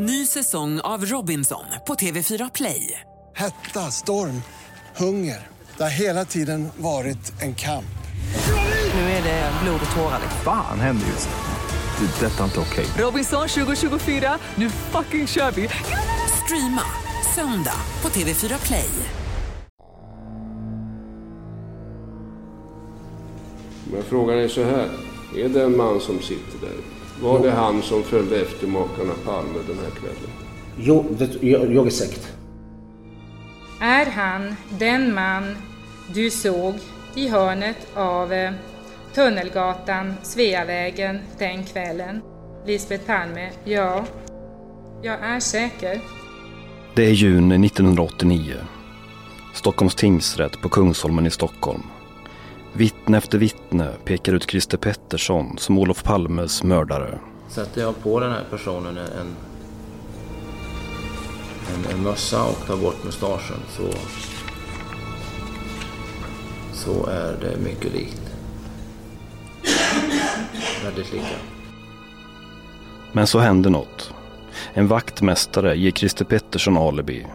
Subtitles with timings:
[0.00, 3.00] Ny säsong av Robinson på TV4 Play.
[3.36, 4.42] Hetta, storm,
[4.96, 5.46] hunger.
[5.76, 7.98] Det har hela tiden varit en kamp.
[8.94, 10.20] Nu är det blod och tårar.
[10.44, 12.06] Fan händer just nu.
[12.06, 12.26] Det.
[12.26, 12.86] Detta är inte okej.
[12.98, 15.68] Robinson 2024, nu fucking kör vi!
[16.44, 16.82] Streama
[17.34, 18.90] söndag på TV4 Play.
[23.92, 24.90] Men frågan är så här.
[25.36, 26.97] Är det en man som sitter där?
[27.22, 30.30] Var det han som följde efter makarna Palme den här kvällen?
[30.76, 32.22] Jo, det, jag, jag är säker.
[33.80, 35.56] Är han den man
[36.14, 36.74] du såg
[37.14, 38.52] i hörnet av eh,
[39.14, 42.22] Tunnelgatan, Sveavägen den kvällen?
[42.66, 44.04] Lisbeth Palme, ja.
[45.02, 46.00] Jag är säker.
[46.94, 48.54] Det är juni 1989.
[49.54, 51.82] Stockholms tingsrätt på Kungsholmen i Stockholm.
[52.78, 57.18] Vittne efter vittne pekar ut Christer Pettersson som Olof Palmes mördare.
[57.48, 59.36] Sätter jag på den här personen en,
[61.74, 63.82] en, en mössa och tar bort mustaschen så,
[66.72, 68.22] så är det mycket likt.
[70.84, 71.36] Väldigt lika.
[73.12, 74.14] Men så händer något.
[74.74, 77.26] En vaktmästare ger Christer Pettersson alibi.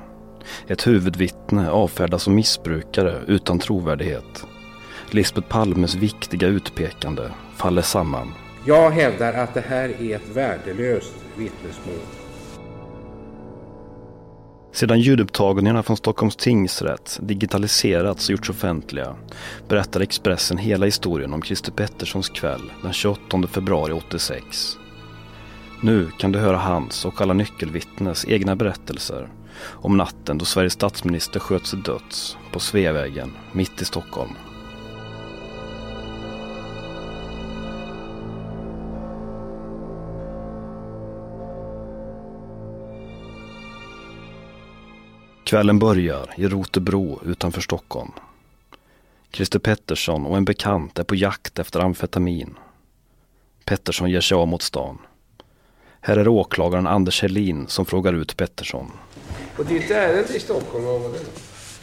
[0.68, 4.46] Ett huvudvittne avfärdas som missbrukare utan trovärdighet.
[5.14, 8.34] Lisbeth Palmes viktiga utpekande faller samman.
[8.66, 12.00] Jag hävdar att det här är ett värdelöst vittnesmål.
[14.72, 19.16] Sedan ljudupptagningarna från Stockholms tingsrätt digitaliserats och gjorts offentliga
[19.68, 24.78] berättar Expressen hela historien om Christer Petterssons kväll den 28 februari 86.
[25.82, 29.30] Nu kan du höra hans och alla nyckelvittnes egna berättelser
[29.66, 34.32] om natten då Sveriges statsminister sköts till döds på Sveavägen mitt i Stockholm.
[45.54, 48.12] Kvällen börjar i Rotebro utanför Stockholm.
[49.32, 52.56] Christer Pettersson och en bekant är på jakt efter amfetamin.
[53.66, 54.98] Pettersson ger sig av mot stan.
[56.02, 58.92] Här är åklagaren Anders Helin som frågar ut Pettersson.
[59.58, 61.20] Och ditt ärende i Stockholm, vad var det?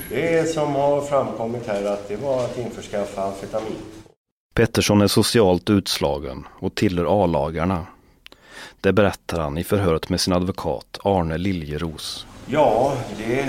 [0.08, 3.78] Det som har framkommit här att det var att införskaffa amfetamin.
[4.54, 7.86] Pettersson är socialt utslagen och tillhör A-lagarna.
[8.80, 12.26] Det berättar han i förhöret med sin advokat Arne Liljeros.
[12.52, 13.48] Ja, det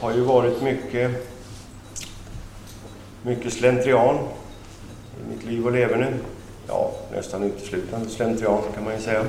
[0.00, 1.10] har ju varit mycket,
[3.22, 4.18] mycket slentrian
[5.20, 6.12] i mitt liv och leverne.
[6.68, 9.24] Ja, nästan uteslutande slentrian kan man ju säga.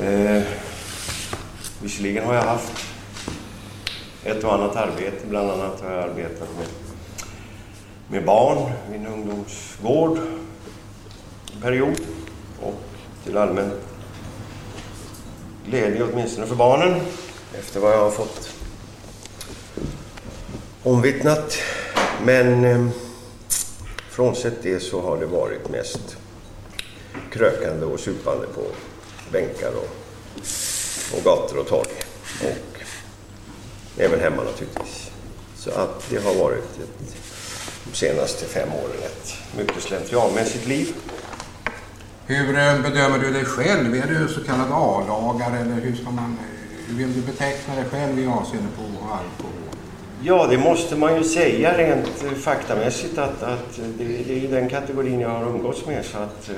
[0.00, 0.42] Eh,
[1.82, 2.72] visserligen har jag haft
[4.24, 5.26] ett och annat arbete.
[5.28, 6.66] Bland annat har jag arbetat med,
[8.08, 10.18] med barn vid en ungdomsgård
[11.54, 12.00] en period
[12.62, 12.82] och
[13.24, 13.91] till allmänt
[15.66, 17.00] glädje åtminstone för barnen
[17.58, 18.50] efter vad jag har fått
[20.82, 21.58] omvittnat.
[22.24, 22.86] Men eh,
[24.10, 26.16] frånsett det så har det varit mest
[27.32, 28.62] krökande och supande på
[29.32, 29.90] bänkar och,
[31.16, 31.90] och gator och torg.
[32.40, 32.82] Och
[34.00, 35.10] även hemma naturligtvis.
[35.56, 37.16] Så att det har varit ett,
[37.84, 40.94] de senaste fem åren ett mycket slentrianmässigt liv.
[42.26, 43.94] Hur eh, bedömer du dig själv?
[43.94, 46.38] Är du så kallad A-lagare eller hur ska man...
[46.86, 49.52] Hur vill du beteckna dig själv i avseende på alkohol?
[50.22, 54.68] Ja, det måste man ju säga rent eh, faktamässigt att, att det, det är den
[54.68, 56.04] kategorin jag har umgåtts med.
[56.04, 56.56] Så att eh,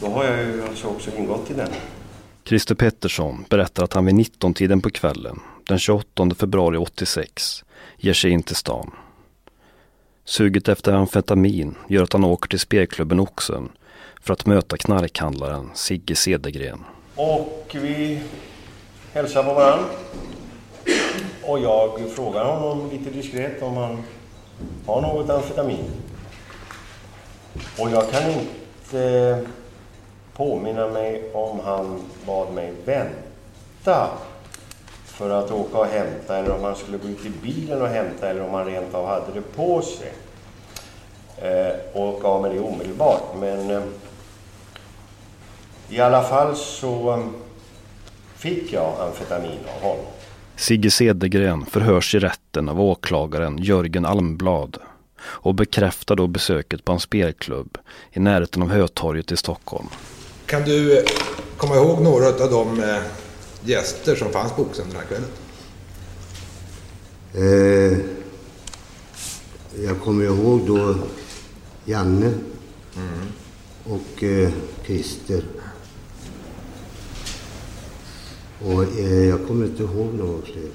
[0.00, 1.68] då har jag ju alltså också ingått i den.
[2.44, 7.64] Christer Pettersson berättar att han vid 19-tiden på kvällen den 28 februari 86
[7.96, 8.90] ger sig in till stan.
[10.24, 13.68] Suget efter amfetamin gör att han åker till spelklubben Oxen
[14.20, 16.84] för att möta knarkhandlaren Sigge Cedergren.
[17.16, 18.20] Och vi
[19.12, 19.84] hälsar på varandra.
[21.42, 24.02] Och jag frågar honom lite diskret om han
[24.86, 25.90] har något amfetamin.
[27.78, 29.44] Och jag kan inte
[30.32, 34.08] påminna mig om han bad mig vänta
[35.04, 38.28] för att åka och hämta eller om han skulle gå ut i bilen och hämta
[38.28, 40.12] eller om han rent av hade det på sig.
[41.38, 43.22] Eh, och gav mig det omedelbart.
[43.40, 43.82] Men eh,
[45.90, 47.24] i alla fall så eh,
[48.36, 50.04] fick jag amfetamin av honom.
[50.56, 54.78] Sigge Cedergren förhörs i rätten av åklagaren Jörgen Almblad
[55.20, 57.78] och bekräftar då besöket på en spelklubb
[58.12, 59.86] i närheten av Hötorget i Stockholm.
[60.46, 61.04] Kan du
[61.56, 62.96] komma ihåg några av de eh,
[63.64, 65.30] gäster som fanns på Oxen den här kvällen?
[67.34, 67.98] Eh,
[69.84, 70.94] jag kommer ihåg då
[71.84, 72.32] Janne
[73.84, 74.50] och eh,
[74.86, 75.42] Christer.
[78.64, 80.70] Och eh, jag kommer inte ihåg någon fler.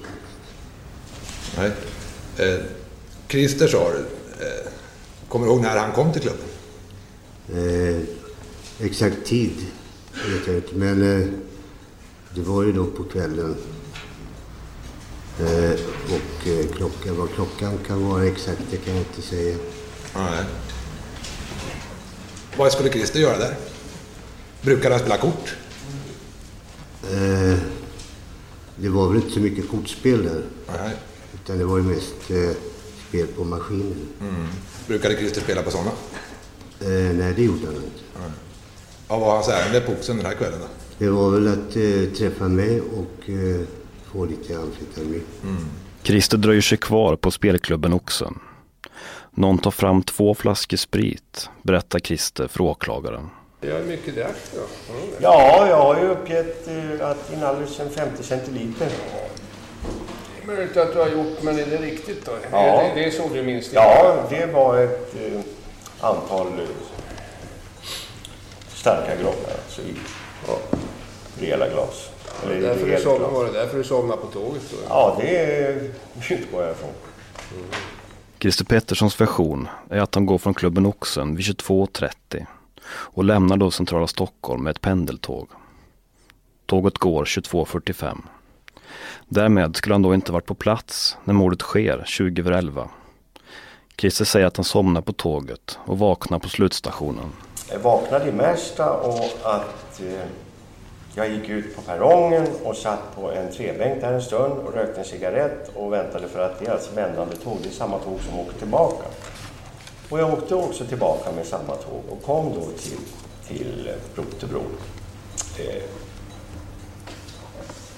[1.56, 1.70] Nej.
[2.36, 2.60] Eh,
[3.28, 3.98] Christer sa du.
[4.44, 4.70] Eh,
[5.28, 6.46] kommer du ihåg när han kom till klubben?
[7.52, 8.02] Eh,
[8.86, 9.66] exakt tid
[10.28, 11.28] vet jag inte, men eh,
[12.34, 13.56] det var ju då på kvällen.
[15.40, 15.72] Eh,
[16.04, 19.56] och eh, klockan, vad klockan kan vara exakt, det kan jag inte säga.
[20.14, 20.44] Nej.
[22.56, 23.56] Vad skulle Christer göra där?
[24.62, 25.56] Brukar han spela kort?
[27.12, 27.58] Eh,
[28.84, 30.42] det var väl inte så mycket kortspel där.
[30.66, 30.96] Nej.
[31.34, 32.56] Utan det var ju mest eh,
[33.08, 34.08] spel på maskinen.
[34.20, 34.46] Mm.
[34.86, 35.90] Brukade Christer spela på sådana?
[36.80, 38.00] Eh, nej, det gjorde han inte.
[38.20, 38.30] Nej.
[39.08, 40.66] Vad var hans ärende på Oxen den här kvällen då?
[40.98, 43.60] Det var väl att eh, träffa mig och eh,
[44.12, 45.22] få lite amfetamin.
[46.02, 48.38] Christer dröjer sig kvar på spelklubben Oxen.
[49.30, 53.28] Någon tar fram två flaskor sprit, berättar Christer för åklagaren.
[53.64, 54.60] Det är mycket drack då.
[55.18, 58.88] Ja, jag har ju uppgett eh, att inallusen 50 centiliter.
[60.36, 62.32] Det är möjligt att du har gjort, men är det riktigt då?
[62.50, 62.82] Ja.
[62.82, 63.76] Det, det är så du minns det?
[63.76, 65.40] Ja, det var ett eh,
[66.00, 66.66] antal eh,
[68.74, 69.94] starka groggar alltså i
[70.46, 70.58] ja,
[71.40, 72.10] rejäla glas.
[72.44, 73.32] Eller Eller därför du somnade, glas.
[73.32, 74.76] var det därför du somnade på tåget då?
[74.88, 75.74] Ja, det
[76.30, 76.90] utgår jag ifrån.
[78.40, 82.46] Christer Petterssons version är att han går från klubben Oxen vid 22.30
[82.86, 85.48] och lämnar då centrala Stockholm med ett pendeltåg.
[86.66, 88.18] Tåget går 22.45.
[89.28, 92.88] Därmed skulle han då inte varit på plats när mordet sker 20 över 11.
[93.96, 97.32] Christer säger att han somnar på tåget och vaknar på slutstationen.
[97.70, 100.26] Jag vaknade i Märsta och att eh,
[101.14, 105.00] jag gick ut på perrongen och satt på en trebänk där en stund och rökte
[105.00, 107.58] en cigarett och väntade för att det är alltså vändande tåg.
[107.62, 109.04] Det är samma tåg som åker tillbaka.
[110.08, 112.98] Och jag åkte också tillbaka med samma tåg och kom då till,
[113.48, 114.62] till eh, Rotebro.
[115.58, 115.82] Eh,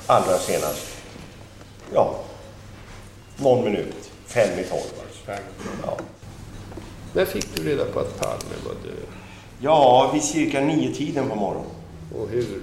[0.07, 0.87] allra senast,
[1.95, 2.15] ja,
[3.37, 5.43] någon minut, fem i tolv alltså.
[5.87, 5.97] Ja.
[7.13, 9.07] När fick du reda på att Palme var död?
[9.61, 11.71] Ja, vid cirka nio tiden på morgonen.
[12.17, 12.63] Och hur?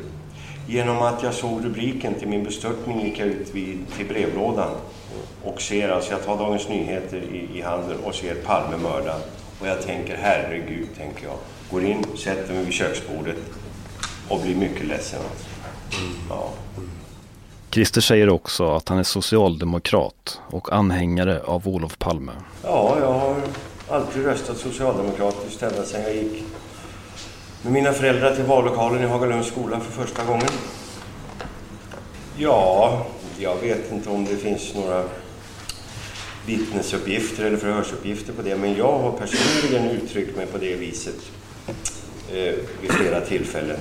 [0.67, 4.69] Genom att jag såg rubriken till min bestörtning gick jag ut vid, till brevlådan
[5.43, 9.21] och ser, alltså jag tar Dagens Nyheter i, i handen och ser Palme mördad.
[9.59, 11.37] Och jag tänker, herregud, tänker jag.
[11.71, 13.37] Går in, sätter mig vid köksbordet
[14.29, 15.21] och blir mycket ledsen.
[16.29, 16.49] Ja.
[17.71, 22.31] Christer säger också att han är socialdemokrat och anhängare av Olof Palme.
[22.63, 23.35] ja, jag har
[23.89, 26.43] alltid röstat socialdemokratiskt ända sedan jag gick
[27.63, 30.49] med mina föräldrar till vallokalen i Hagalunds skola för första gången.
[32.37, 33.05] Ja,
[33.39, 35.03] jag vet inte om det finns några
[36.45, 41.15] vittnesuppgifter eller förhörsuppgifter på det, men jag har personligen uttryckt mig på det viset
[42.31, 43.79] eh, vid flera tillfällen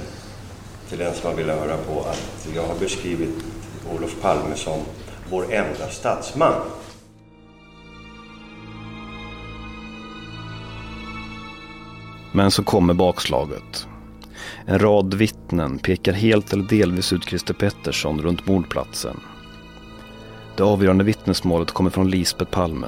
[0.88, 3.30] till den som har velat höra på att jag har beskrivit
[3.94, 4.80] Olof Palme som
[5.30, 6.54] vår enda statsman.
[12.32, 13.86] Men så kommer bakslaget.
[14.66, 19.20] En rad vittnen pekar helt eller delvis ut Christer Pettersson runt mordplatsen.
[20.56, 22.86] Det avgörande vittnesmålet kommer från Lisbeth Palme.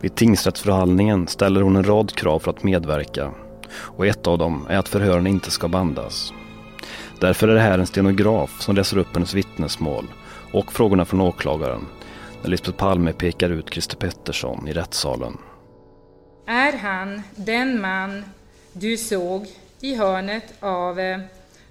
[0.00, 3.30] Vid tingsrättsförhandlingen ställer hon en rad krav för att medverka
[3.72, 6.32] och ett av dem är att förhören inte ska bandas.
[7.20, 10.06] Därför är det här en stenograf som läser upp hennes vittnesmål
[10.52, 11.86] och frågorna från åklagaren
[12.42, 15.36] när Lisbeth Palme pekar ut Christer Pettersson i rättssalen.
[16.46, 18.24] Är han den man
[18.72, 19.46] du såg
[19.80, 21.20] i hörnet av eh,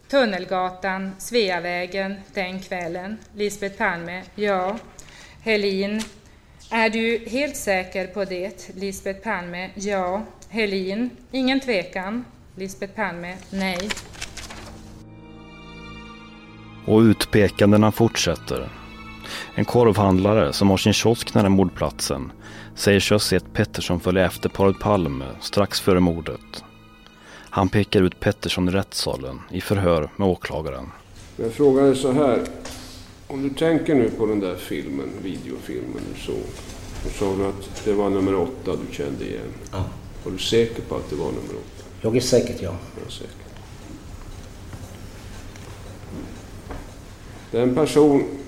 [0.07, 3.17] Tunnelgatan, Sveavägen den kvällen?
[3.35, 4.77] Lisbeth Palme, ja.
[5.41, 6.01] Helin,
[6.71, 8.69] är du helt säker på det?
[8.75, 10.23] Lisbeth Palme, ja.
[10.49, 12.25] Helin, ingen tvekan.
[12.55, 13.89] Lisbeth Palme, nej.
[16.85, 18.69] Och utpekandena fortsätter.
[19.55, 22.31] En korvhandlare som har sin kiosk nära mordplatsen
[22.79, 26.63] säger ha sett Pettersson följa efter paret Palme strax före mordet.
[27.49, 30.91] Han pekar ut Pettersson i rättssalen i förhör med åklagaren.
[31.35, 32.43] Men frågan är så här.
[33.27, 36.43] Om du tänker nu på den där filmen, videofilmen du såg.
[37.03, 39.53] Då sa du att det var nummer åtta du kände igen.
[39.71, 39.85] Ja.
[40.23, 41.83] Var du säker på att det var nummer åtta?
[42.01, 42.75] Jag är säker, ja.
[42.97, 43.35] Jag är säker.
[47.51, 48.38] Den person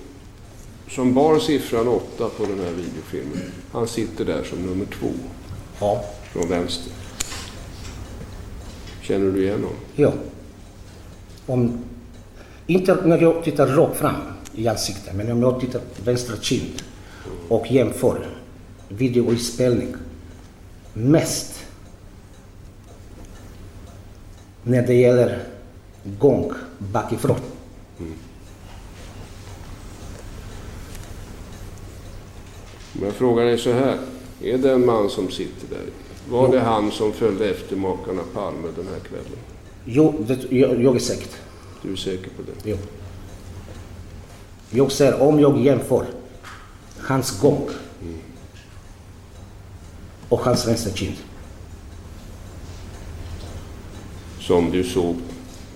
[0.94, 5.08] som bar siffran åtta på den här videofilmen, han sitter där som nummer två.
[5.80, 6.04] Ja.
[6.32, 6.92] Från vänster.
[9.02, 9.76] Känner du igen honom?
[9.94, 10.12] Ja.
[11.46, 11.84] Om,
[12.66, 14.14] inte när jag tittar rakt fram
[14.54, 16.82] i ansiktet, men om jag tittar vänstra kind
[17.48, 18.26] och jämför
[18.88, 19.94] videoinspelning
[20.92, 21.64] mest
[24.62, 25.42] när det gäller
[26.04, 27.40] gång bakifrån.
[33.02, 33.98] Men frågar dig så här.
[34.42, 35.86] Är det en man som sitter där?
[36.30, 39.38] Var det han som följde efter makarna Palme den här kvällen?
[39.84, 41.28] Jo, det, jag, jag är säker.
[41.82, 42.70] Du är säker på det?
[42.70, 42.76] Jo.
[44.70, 46.06] Jag säger om jag jämför
[46.98, 47.68] hans gång
[50.28, 51.16] och hans vänstra kind.
[54.40, 55.16] Som du såg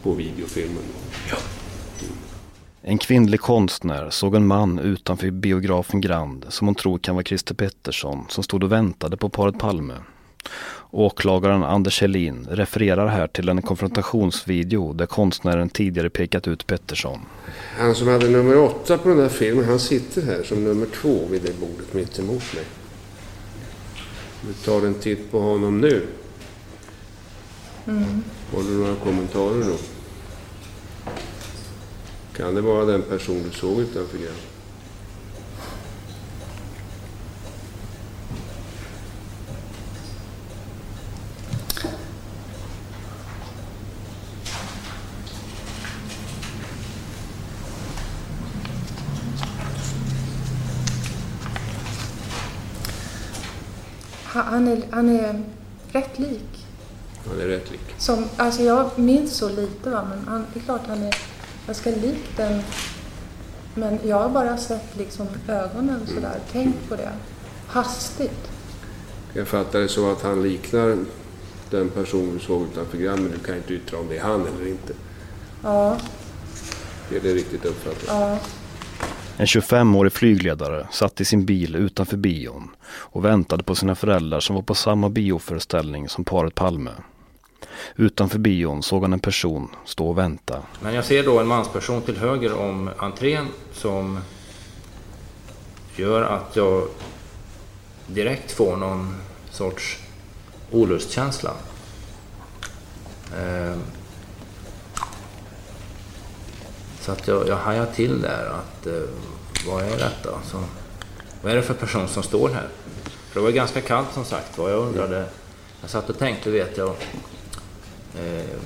[0.02, 0.82] på videofilmen?
[2.88, 7.54] En kvinnlig konstnär såg en man utanför biografen Grand som hon tror kan vara Christer
[7.54, 9.94] Pettersson som stod och väntade på paret Palme.
[10.90, 17.20] Åklagaren Anders Helin refererar här till en konfrontationsvideo där konstnären tidigare pekat ut Pettersson.
[17.78, 21.26] Han som hade nummer åtta på den där filmen, han sitter här som nummer två
[21.30, 22.64] vid det bordet mitt emot mig.
[24.46, 26.06] Du tar en titt på honom nu.
[27.86, 28.22] Mm.
[28.54, 29.95] Har du några kommentarer då?
[32.36, 34.36] Kan det vara den person du såg utanför Grand?
[54.24, 55.44] Han han är, han är
[55.88, 56.66] rätt lik.
[57.28, 57.80] Han är rätt lik.
[57.98, 61.14] Som, alltså jag minns så lite va, men han, det är klart han är
[61.66, 62.62] ganska lik den.
[63.74, 67.10] Men jag har bara sett liksom ögonen sådär, tänkt på det.
[67.66, 68.50] Hastigt.
[69.32, 70.96] Jag fattar det så att han liknar
[71.70, 74.40] den person du såg utanför Grand, men du kan inte yttra om det är han
[74.46, 74.92] eller inte.
[75.62, 75.96] Ja,
[77.14, 78.04] Är det riktigt uppfattat?
[78.08, 78.38] ja.
[79.38, 84.54] En 25-årig flygledare satt i sin bil utanför bion och väntade på sina föräldrar som
[84.56, 86.90] var på samma bioföreställning som paret Palme.
[87.96, 90.62] Utanför bion såg han en person stå och vänta.
[90.80, 94.18] Men jag ser då en mansperson till höger om entrén som
[95.96, 96.88] gör att jag
[98.06, 99.14] direkt får någon
[99.50, 99.98] sorts
[100.70, 101.50] olustkänsla.
[103.36, 103.80] Ehm.
[107.00, 108.92] Så att jag, jag hajar till där att eh,
[109.66, 110.42] vad är detta?
[110.44, 110.62] Så,
[111.42, 112.68] vad är det för person som står här?
[113.04, 114.70] För det var ganska kallt som sagt var.
[114.70, 115.28] Jag undrade,
[115.80, 116.94] jag satt och tänkte vet jag,
[118.18, 118.56] eh,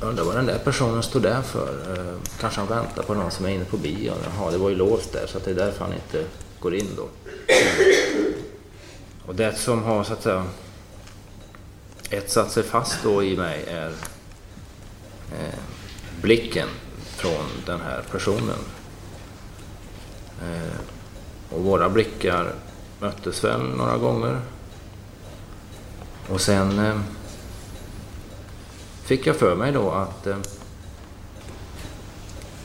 [0.00, 1.96] jag undrar vad den där personen står där för.
[1.96, 4.16] Eh, kanske han väntar på någon som är inne på bion.
[4.24, 6.24] Jaha, det var ju låst där så att det är därför han inte
[6.60, 7.08] går in då.
[9.26, 10.46] Och det som har så att säga
[12.10, 13.92] etsat sig fast då i mig är
[15.32, 15.58] eh,
[16.22, 16.68] blicken
[17.04, 18.58] från den här personen.
[20.42, 20.78] Eh,
[21.50, 22.54] och våra blickar
[23.00, 24.40] möttes väl några gånger.
[26.28, 27.00] Och sen eh,
[29.04, 30.36] fick jag för mig då att eh,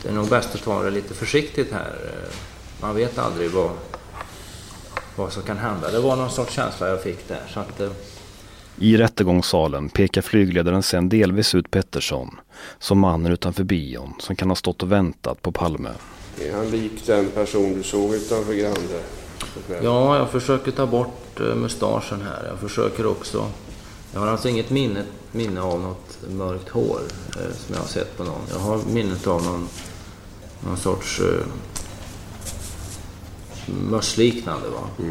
[0.04, 1.96] det är nog bäst att ta det lite försiktigt här.
[2.06, 2.36] Eh,
[2.82, 3.72] Man vet aldrig vad,
[5.16, 5.92] vad som kan hända.
[5.92, 7.42] Det var någon sorts känsla jag fick där.
[7.54, 7.90] Så att, eh,
[8.78, 12.40] I rättegångssalen pekar flygledaren sen delvis ut Pettersson
[12.80, 15.90] som mannen utanför bion som kan ha stått och väntat på Palme.
[16.42, 19.19] Är han lik den person du såg utanför Grand där på kvällen?
[19.84, 22.48] Ja, jag försöker ta bort eh, mustaschen här.
[22.50, 23.46] Jag försöker också...
[24.14, 28.18] Jag har alltså inget minne, minne av något mörkt hår eh, som jag har sett
[28.18, 28.42] på någon.
[28.54, 29.68] Jag har minnet av någon,
[30.66, 31.46] någon sorts eh,
[33.90, 34.68] mössliknande.
[34.70, 35.06] Va?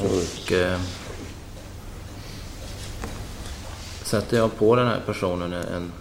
[0.00, 0.80] Och eh,
[4.04, 5.92] sätter jag på den här personen en,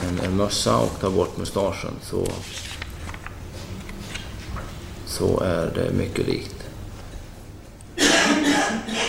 [0.00, 2.26] en, en mössa och tar bort mustaschen så
[5.20, 6.70] så är det mycket likt.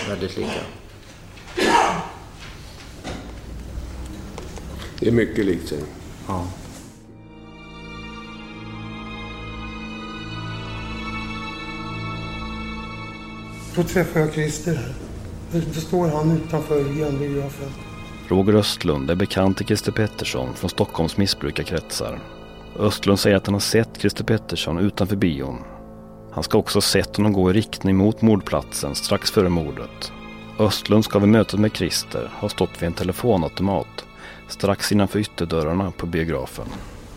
[0.09, 0.61] Väldigt lika.
[4.99, 5.79] Det är mycket likt sig.
[6.27, 6.47] Ja.
[13.75, 14.93] Då träffar jag Christer här.
[15.73, 17.69] Då står han utanför grannbiografen.
[18.27, 22.19] Roger Östlund är bekant till Christer Pettersson från Stockholms missbrukarkretsar.
[22.79, 25.57] Östlund säger att han har sett Christer Pettersson utanför bion.
[26.33, 30.11] Han ska också ha sett honom gå i riktning mot mordplatsen strax före mordet.
[30.59, 34.05] Östlund ska vid mötet med Christer ha stått vid en telefonautomat
[34.47, 36.65] strax innanför ytterdörrarna på biografen.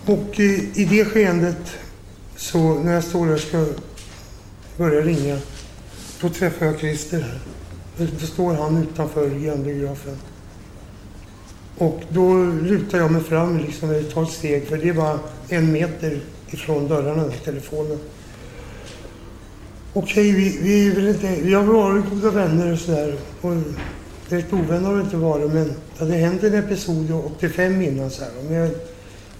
[0.06, 1.76] Och i, i det skeendet,
[2.37, 3.66] så när jag står där och ska
[4.76, 5.38] börja ringa,
[6.21, 7.38] då träffar jag Christer här.
[8.21, 10.16] Då, står han utanför grannbiografen.
[11.78, 15.18] Och då lutar jag mig fram liksom, eller tar ett steg, för det är bara
[15.49, 17.99] en meter ifrån dörrarna telefonen.
[19.97, 23.17] Okej, vi, vi, är väl inte, vi har varit goda vänner och sådär.
[24.29, 28.25] Direkt ovänner har vi inte varit, men det hade hänt en episod 85 innan så
[28.25, 28.31] här.
[28.49, 28.71] Men jag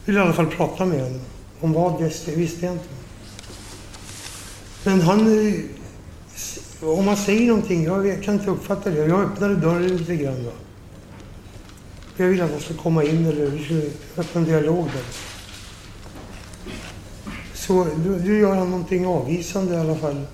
[0.05, 1.21] ville i alla fall prata med honom.
[1.61, 2.85] Om vad, det visste jag inte.
[4.85, 5.49] Men han...
[5.49, 5.55] Eh,
[6.81, 9.07] om han säger någonting, jag kan inte uppfatta det.
[9.07, 10.45] Jag öppnade dörren lite grann.
[10.45, 10.53] Då.
[12.17, 15.05] Jag ville att han skulle komma in eller vi skulle öppna en dialog där.
[17.55, 20.27] Så då, då gör han någonting avvisande i alla fall.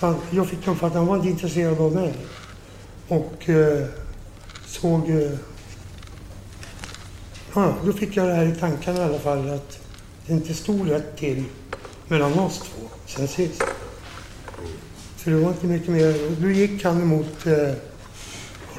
[0.00, 2.14] Så han, jag fick uppfattningen att han var inte intresserad av mig.
[3.08, 3.86] Och eh,
[4.66, 5.10] såg...
[5.10, 5.32] Eh,
[7.54, 9.78] ja, då fick jag det här i tankarna i alla fall att
[10.26, 11.44] det inte stod rätt till
[12.08, 13.62] mellan oss två sen sist.
[15.16, 16.36] Så det var inte mycket mer.
[16.40, 17.72] Då gick han emot eh,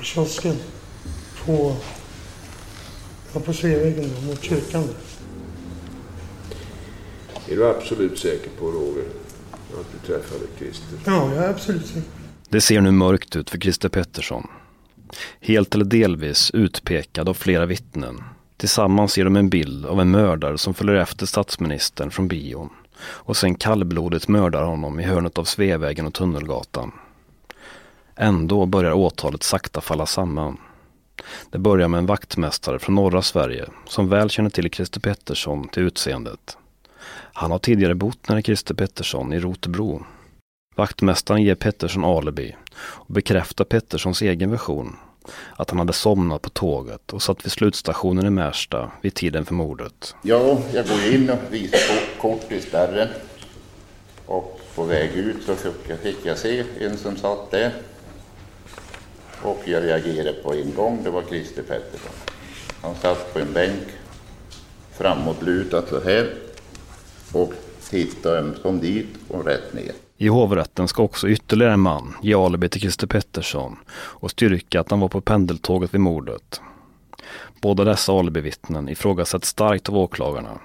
[0.02, 0.56] kiosken
[1.46, 1.76] på,
[3.34, 4.84] ja, på Sveavägen då, mot kyrkan.
[4.88, 4.96] Där.
[7.54, 9.06] Är du absolut säker på, Roger,
[9.80, 11.00] att du träffade Christer?
[11.06, 12.04] Ja, jag är absolut säker.
[12.50, 14.48] Det ser nu mörkt ut för Christer Pettersson.
[15.40, 18.24] Helt eller delvis utpekad av flera vittnen.
[18.58, 22.70] Tillsammans ger de en bild av en mördare som följer efter statsministern från bion
[23.00, 26.92] och sen kallblodigt mördar honom i hörnet av Sveavägen och Tunnelgatan.
[28.16, 30.58] Ändå börjar åtalet sakta falla samman.
[31.52, 35.84] Det börjar med en vaktmästare från norra Sverige som väl känner till Christer Pettersson till
[35.84, 36.58] utseendet.
[37.40, 40.06] Han har tidigare bott nära Christer Pettersson i Rotebro.
[40.76, 44.96] Vaktmästaren ger Pettersson alibi och bekräftar Petterssons egen version
[45.56, 49.54] att han hade somnat på tåget och satt vid slutstationen i Märsta vid tiden för
[49.54, 50.16] mordet.
[50.24, 53.08] Ja, jag går in och visar kort i spärren.
[54.26, 57.72] Och på väg ut så fick jag, fick jag se en som satt där.
[59.42, 62.14] Och jag reagerade på en gång, det var Christer Pettersson.
[62.82, 63.88] Han satt på en bänk,
[64.92, 66.47] framåtlutad så här.
[67.34, 67.54] Och
[67.90, 69.92] titta ömsom dit och rätt ner.
[70.18, 74.92] I hovrätten ska också ytterligare en man ge alibi till Christer Pettersson och styrka att
[74.92, 76.62] han var på pendeltåget vid mordet.
[77.62, 80.60] Båda dessa alibivittnen ifrågasätts starkt av åklagarna.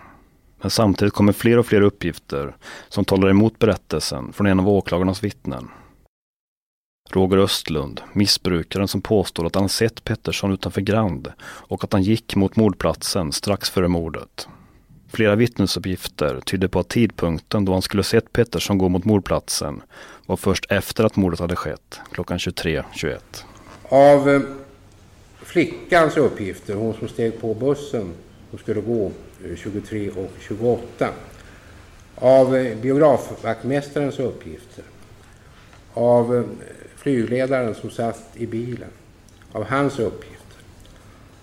[0.60, 2.56] Men samtidigt kommer fler och fler uppgifter
[2.88, 5.68] som talar emot berättelsen från en av åklagarnas vittnen.
[7.10, 12.36] Roger Östlund, missbrukaren som påstår att han sett Pettersson utanför Grand och att han gick
[12.36, 14.48] mot mordplatsen strax före mordet.
[15.12, 19.82] Flera vittnesuppgifter tyder på att tidpunkten då han skulle sett Pettersson gå mot mordplatsen
[20.26, 23.18] var först efter att mordet hade skett, klockan 23.21.
[23.88, 24.40] Av eh,
[25.42, 28.12] flickans uppgifter, hon som steg på bussen
[28.50, 29.12] som skulle gå
[29.44, 31.08] eh, 23 och 28.
[32.14, 34.84] Av eh, biografvaktmästarens uppgifter.
[35.94, 36.48] Av
[36.96, 38.90] flygledaren som satt i bilen.
[39.52, 40.58] Av hans uppgifter.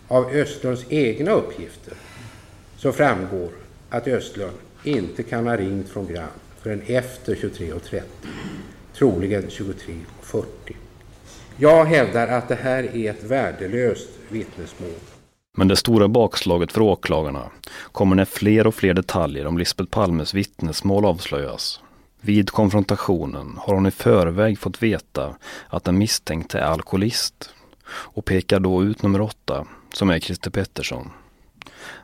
[0.08, 1.94] Av Östlunds egna uppgifter
[2.78, 3.59] så framgår
[3.90, 8.02] att Östlund inte kan ha ringt från Grand förrän efter 23.30.
[8.94, 10.44] Troligen 23.40.
[11.58, 14.90] Jag hävdar att det här är ett värdelöst vittnesmål.
[15.58, 17.52] Men det stora bakslaget för åklagarna
[17.92, 21.82] kommer när fler och fler detaljer om Lisbeth Palmes vittnesmål avslöjas.
[22.22, 25.36] Vid konfrontationen har hon i förväg fått veta
[25.70, 27.50] att den misstänkte är alkoholist
[27.90, 31.10] och pekar då ut nummer åtta, som är Christer Pettersson.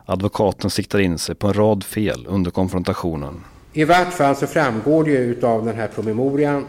[0.05, 3.43] Advokaten siktar in sig på en rad fel under konfrontationen.
[3.73, 6.65] I vart fall så framgår det ju utav den här promemorian,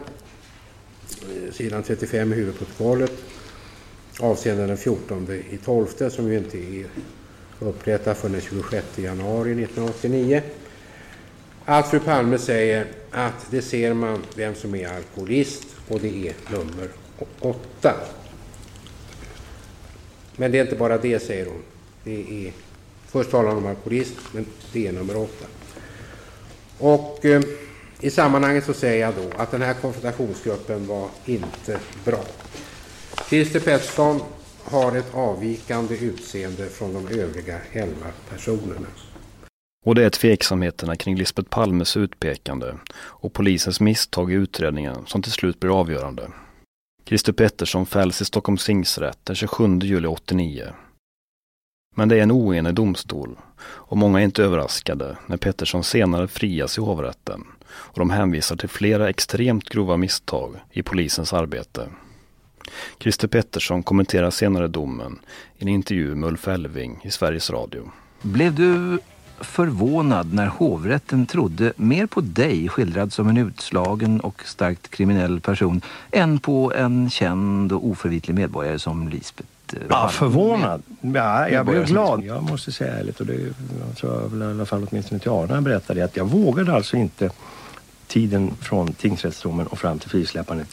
[1.09, 3.11] eh, sidan 35 i huvudprotokollet,
[4.19, 6.85] avseende den 14 i 12 som ju inte är
[7.59, 10.41] upprättad för den 26 januari 1989.
[11.65, 16.33] Att fru Palme säger att det ser man vem som är alkoholist och det är
[16.51, 16.89] nummer
[17.39, 17.93] 8.
[20.35, 21.63] Men det är inte bara det säger hon.
[22.03, 22.53] Det är,
[23.17, 25.29] först talar han om alkoholism, men det är nummer 8.
[26.77, 27.41] Och eh,
[27.99, 32.23] i sammanhanget så säger jag då att den här konfrontationsgruppen var inte bra.
[33.29, 34.21] Christer Pettersson
[34.63, 37.95] har ett avvikande utseende från de övriga 11
[38.29, 38.87] personerna.
[39.85, 45.31] Och det är tveksamheterna kring Lisbeth Palmes utpekande och polisens misstag i utredningen som till
[45.31, 46.31] slut blir avgörande.
[47.05, 50.73] Christer Pettersson fälls i Stockholms tingsrätt den 27 juli 89.
[51.97, 56.77] Men det är en oenig domstol och många är inte överraskade när Pettersson senare frias
[56.77, 61.87] i hovrätten och de hänvisar till flera extremt grova misstag i polisens arbete.
[62.99, 65.19] Christer Pettersson kommenterar senare domen
[65.57, 67.91] i en intervju med Ulf Elving i Sveriges Radio.
[68.21, 68.99] Blev du
[69.39, 75.81] förvånad när hovrätten trodde mer på dig skildrad som en utslagen och starkt kriminell person
[76.11, 80.11] än på en känd och oförvitlig medborgare som Lisbeth Ja, Palme?
[80.11, 80.83] förvånad.
[81.01, 82.23] Ja, jag blev glad.
[82.23, 85.31] Jag måste säga ärligt, och det jag tror jag väl i alla fall åtminstone till
[85.31, 87.29] Arne berättade, att jag vågade alltså inte
[88.07, 90.67] tiden från tingsrättsdomen och fram till frisläppandet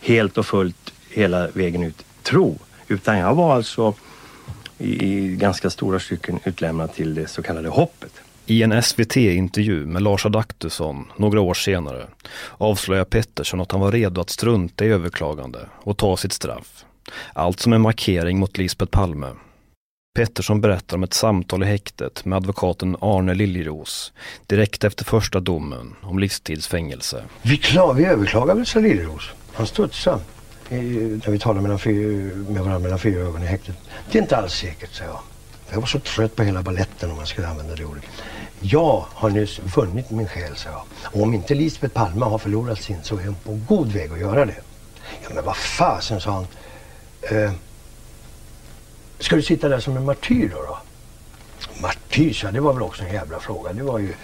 [0.00, 2.58] helt och fullt hela vägen ut tro.
[2.88, 3.94] Utan jag var alltså
[4.78, 8.12] i, i ganska stora stycken utlämnad till det så kallade hoppet.
[8.46, 12.06] I en SVT-intervju med Lars Adaktusson några år senare
[12.58, 16.84] avslöjar Pettersson att han var redo att strunta i överklagande och ta sitt straff.
[17.32, 19.28] Allt som en markering mot Lisbeth Palme.
[20.14, 24.12] Pettersson berättar om ett samtal i häktet med advokaten Arne Liljeros
[24.46, 27.24] direkt efter första domen om livstidsfängelse.
[27.42, 29.30] Vi, klar, vi överklagade väl, sa Liljeros.
[29.52, 30.20] Han studsade
[30.68, 33.76] eh, när vi talade mellan fyra, med varandra mellan fyra ögon i häktet.
[34.10, 35.20] Det är inte alls säkert, sa jag.
[35.70, 38.04] Jag var så trött på hela balletten om man skulle använda det ordet.
[38.60, 40.82] Jag har nyss vunnit min själ, sa jag.
[41.02, 44.20] Och om inte Lisbeth Palme har förlorat sin så är hon på god väg att
[44.20, 44.56] göra det.
[45.22, 46.46] Ja men vad fasen, sa han.
[47.22, 47.52] Eh,
[49.18, 50.62] ska du sitta där som en martyr då?
[50.62, 50.78] då?
[51.82, 53.72] Martyr, jag, det var väl också en jävla fråga.
[53.72, 54.14] Det var ju...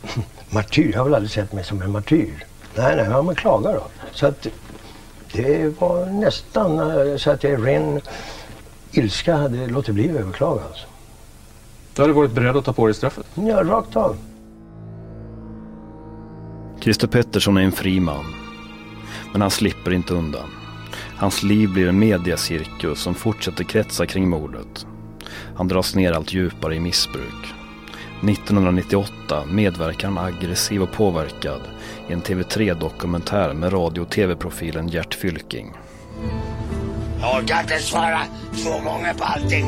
[0.50, 2.46] martyr, jag har väl aldrig sett mig som en martyr.
[2.74, 3.86] Nej, nej, ja, men klaga då.
[4.12, 4.46] Så att
[5.32, 8.00] det var nästan eh, så att jag ren
[8.90, 10.62] ilska hade låtit bli att överklaga.
[10.62, 10.86] Alltså.
[11.94, 13.26] Du hade varit beredd att ta på dig straffet?
[13.34, 14.16] Ja, rakt av.
[16.80, 18.34] Christer Pettersson är en fri man.
[19.32, 20.61] Men han slipper inte undan.
[21.22, 24.86] Hans liv blir en mediacirkus som fortsätter kretsa kring mordet.
[25.56, 27.54] Han dras ner allt djupare i missbruk.
[28.22, 31.60] 1998 medverkar han aggressiv och påverkad
[32.08, 35.72] i en TV3-dokumentär med radio och tv-profilen Gert Fylking.
[37.20, 38.20] Jag orkar inte svara
[38.64, 39.66] två gånger på allting.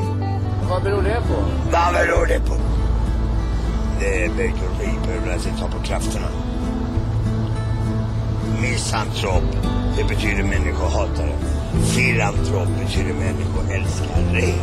[0.71, 1.45] Vad beror det på?
[1.73, 2.55] Vad beror det på?
[4.01, 6.44] Det är Baker behöver inte ta på krafterna.
[8.65, 9.43] Misantrop,
[9.97, 11.33] det betyder människohatare.
[11.95, 14.55] Filantrop betyder människoälskare.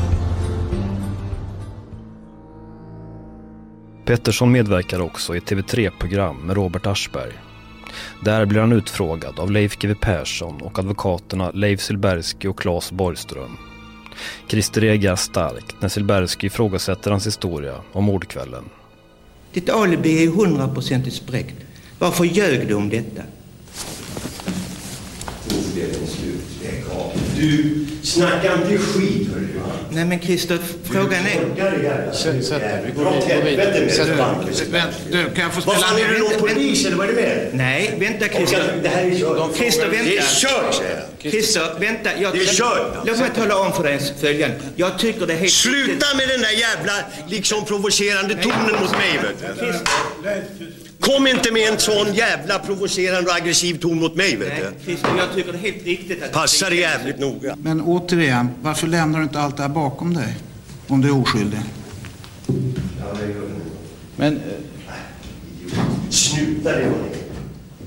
[4.06, 7.32] Pettersson medverkar också i ett TV3-program med Robert Aschberg.
[8.24, 13.58] Där blir han utfrågad av Leif GW Persson och advokaterna Leif Silbersky och Claes Borgström.
[14.48, 18.64] Christer reagerar starkt när Silbersky ifrågasätter hans historia om mordkvällen.
[19.54, 21.56] Ditt alibi är ju hundraprocentigt spräckt.
[22.00, 23.22] Varför ljög du om detta?
[25.82, 26.64] Inspelningen slut.
[26.64, 27.31] Lägg av.
[27.42, 29.48] Du, snacka inte skit hörru.
[29.90, 32.12] Nej men Christer, frågan är...
[32.14, 33.12] Sätt sätt dig, vi går
[33.44, 34.94] vidare.
[35.12, 37.50] Du, kan jag få Vad fan, är du någon polis eller vad är det med?
[37.54, 38.80] Nej, vänta Christer.
[38.84, 39.58] Det här är kört.
[39.58, 40.06] Christer, vänta.
[40.06, 41.32] Det är kört säger jag.
[41.32, 42.10] Christer, vänta.
[42.22, 42.98] Jag, Det är kört.
[43.06, 44.56] Låt mig tala om för dig följande.
[44.76, 46.94] Jag tycker det är helt Sluta med den där jävla
[47.28, 49.74] liksom provocerande tonen mot mig vet du.
[51.02, 54.86] Kom inte med en sån jävla provocerande och aggressiv ton mot mig vet du.
[54.86, 56.32] Christer, jag tycker det är helt riktigt att...
[56.32, 57.58] Passa dig jävligt noga.
[57.64, 60.36] Men återigen, varför lämnar du inte allt det här bakom dig?
[60.88, 61.60] Om du är oskyldig.
[64.16, 64.40] Men
[66.10, 67.16] Sluta det hörni.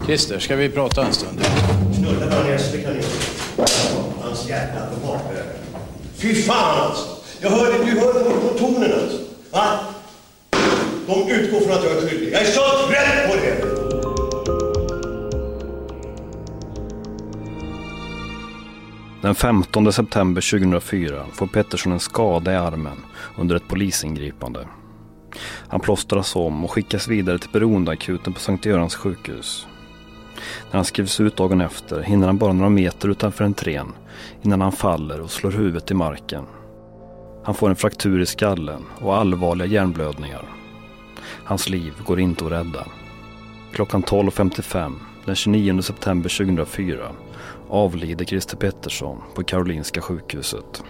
[0.07, 1.41] Christer, ska vi prata en stund?
[1.97, 2.97] Knulla bara ner så kan
[4.21, 5.45] Hans jävla automatbög.
[6.17, 7.05] Fy fan alltså.
[7.41, 9.19] Jag hörde, du hörde på tonen alltså.
[9.51, 9.79] Va?
[11.07, 12.33] De utgår från att jag är skyldig.
[12.33, 13.75] Jag är så trött på det.
[19.23, 22.97] Den 15 september 2004 får Pettersson en skada i armen
[23.39, 24.69] under ett polisingripande.
[25.69, 29.67] Han plåstras om och skickas vidare till beroendeakuten på Sankt Görans sjukhus.
[30.71, 33.93] När han skrivs ut dagen efter hinner han bara några meter utanför entrén
[34.43, 36.45] innan han faller och slår huvudet i marken.
[37.45, 40.64] Han får en fraktur i skallen och allvarliga hjärnblödningar.
[41.45, 42.87] Hans liv går inte att rädda.
[43.73, 44.93] Klockan 12.55
[45.25, 47.13] den 29 september 2004
[47.69, 50.85] avlider Christer Pettersson på Karolinska sjukhuset.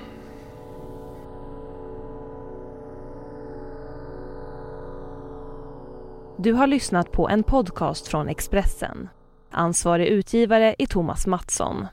[6.38, 9.08] Du har lyssnat på en podcast från Expressen.
[9.50, 11.86] Ansvarig utgivare är Thomas Mattsson.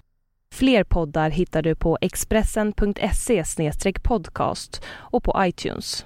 [0.53, 3.43] Fler poddar hittar du på expressen.se
[4.03, 6.05] podcast och på iTunes.